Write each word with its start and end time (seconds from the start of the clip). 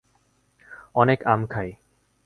অনেক 0.95 1.19
আম 1.25 1.41
খাই। 1.47 1.69